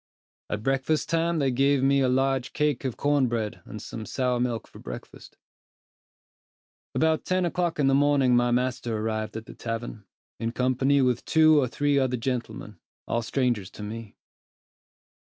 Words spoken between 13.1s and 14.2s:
strangers to me.